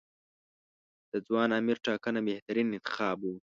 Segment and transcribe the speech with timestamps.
[1.11, 3.33] د ځوان امیر ټاکنه بهترین انتخاب و.